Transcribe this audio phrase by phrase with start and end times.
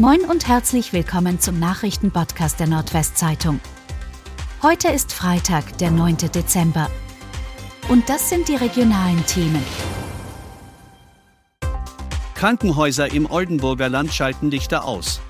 [0.00, 3.60] Moin und herzlich willkommen zum Nachrichtenpodcast der Nordwestzeitung.
[4.60, 6.16] Heute ist Freitag, der 9.
[6.34, 6.90] Dezember.
[7.88, 9.62] Und das sind die regionalen Themen.
[12.34, 15.20] Krankenhäuser im Oldenburger Land schalten Lichter aus.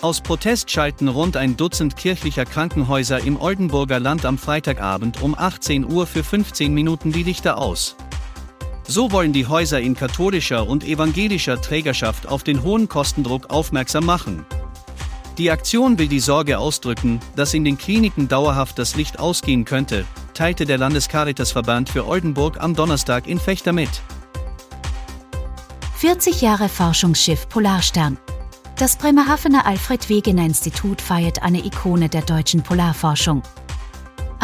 [0.00, 5.90] Aus Protest schalten rund ein Dutzend kirchlicher Krankenhäuser im Oldenburger Land am Freitagabend um 18
[5.90, 7.96] Uhr für 15 Minuten die Lichter aus.
[8.86, 14.44] So wollen die Häuser in katholischer und evangelischer Trägerschaft auf den hohen Kostendruck aufmerksam machen.
[15.38, 20.04] Die Aktion will die Sorge ausdrücken, dass in den Kliniken dauerhaft das Licht ausgehen könnte,
[20.34, 23.90] teilte der Landescaritasverband für Oldenburg am Donnerstag in Fechter mit.
[25.96, 28.18] 40 Jahre Forschungsschiff Polarstern.
[28.76, 33.42] Das Bremerhavener Alfred Wegener Institut feiert eine Ikone der deutschen Polarforschung.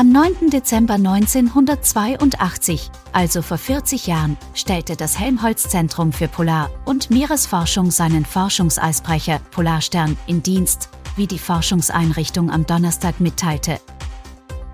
[0.00, 0.48] Am 9.
[0.48, 9.40] Dezember 1982, also vor 40 Jahren, stellte das Helmholtz-Zentrum für Polar- und Meeresforschung seinen Forschungseisbrecher
[9.50, 13.78] Polarstern in Dienst, wie die Forschungseinrichtung am Donnerstag mitteilte.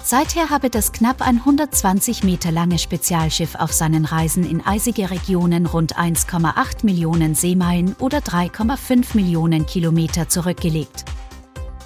[0.01, 5.98] Seither habe das knapp 120 Meter lange Spezialschiff auf seinen Reisen in eisige Regionen rund
[5.98, 11.05] 1,8 Millionen Seemeilen oder 3,5 Millionen Kilometer zurückgelegt.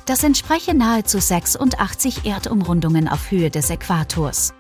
[0.07, 4.53] Das entspreche nahezu 86 Erdumrundungen auf Höhe des Äquators.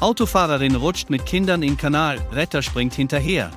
[0.00, 3.50] Autofahrerin rutscht mit Kindern in Kanal, Retter springt hinterher.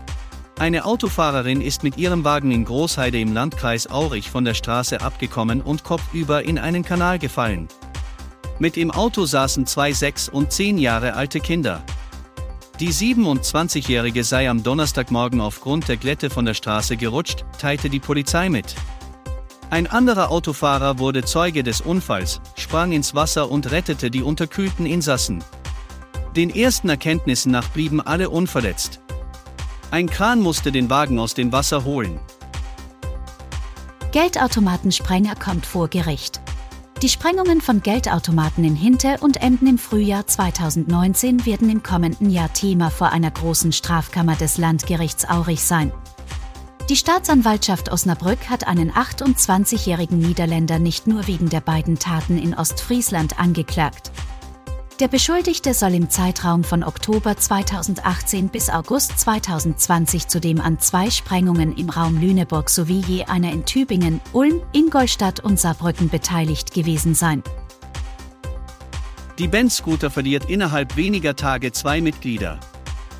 [0.57, 5.61] Eine Autofahrerin ist mit ihrem Wagen in Großheide im Landkreis Aurich von der Straße abgekommen
[5.61, 7.67] und kopfüber in einen Kanal gefallen.
[8.57, 11.83] Mit im Auto saßen zwei sechs und zehn Jahre alte Kinder.
[12.79, 18.49] Die 27-Jährige sei am Donnerstagmorgen aufgrund der Glätte von der Straße gerutscht, teilte die Polizei
[18.49, 18.75] mit.
[19.75, 25.43] Ein anderer Autofahrer wurde Zeuge des Unfalls, sprang ins Wasser und rettete die unterkühlten Insassen.
[26.33, 29.01] Den ersten Erkenntnissen nach blieben alle unverletzt.
[29.91, 32.21] Ein Kran musste den Wagen aus dem Wasser holen.
[34.13, 36.39] Geldautomatensprenger kommt vor Gericht.
[37.01, 42.53] Die Sprengungen von Geldautomaten in Hinte und Emden im Frühjahr 2019 werden im kommenden Jahr
[42.53, 45.91] Thema vor einer großen Strafkammer des Landgerichts Aurich sein.
[46.87, 53.39] Die Staatsanwaltschaft Osnabrück hat einen 28-jährigen Niederländer nicht nur wegen der beiden Taten in Ostfriesland
[53.39, 54.11] angeklagt.
[54.99, 61.75] Der Beschuldigte soll im Zeitraum von Oktober 2018 bis August 2020 zudem an zwei Sprengungen
[61.75, 67.41] im Raum Lüneburg sowie je einer in Tübingen, Ulm, Ingolstadt und Saarbrücken beteiligt gewesen sein.
[69.39, 72.59] Die Band Scooter verliert innerhalb weniger Tage zwei Mitglieder.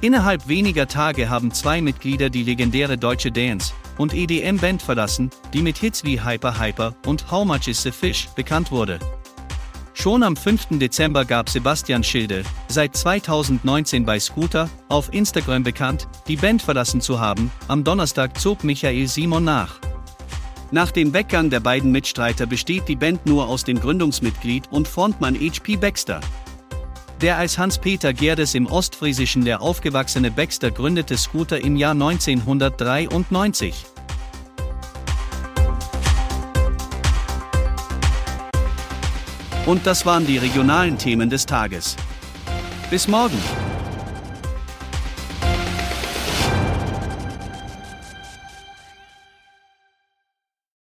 [0.06, 5.80] Innerhalb weniger Tage haben zwei Mitglieder die legendäre deutsche Dance- und EDM-Band verlassen, die mit
[5.80, 9.00] Hits wie Hyper Hyper und How Much Is the Fish bekannt wurde.
[9.96, 10.78] Schon am 5.
[10.78, 17.20] Dezember gab Sebastian Schilde, seit 2019 bei Scooter, auf Instagram bekannt, die Band verlassen zu
[17.20, 19.80] haben, am Donnerstag zog Michael Simon nach.
[20.70, 25.34] Nach dem Weggang der beiden Mitstreiter besteht die Band nur aus dem Gründungsmitglied und Frontmann
[25.34, 26.22] HP Baxter.
[27.26, 33.84] Der als Hans-Peter Gerdes im Ostfriesischen der aufgewachsene Baxter gründete Scooter im Jahr 1993.
[39.66, 41.96] Und das waren die regionalen Themen des Tages.
[42.92, 43.65] Bis morgen!